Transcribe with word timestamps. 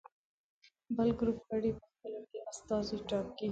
بل 0.95 1.09
ګروپ 1.19 1.37
غړي 1.49 1.71
په 1.79 1.85
خپلو 1.91 2.19
کې 2.29 2.39
استازي 2.51 2.97
ټاکي. 3.09 3.47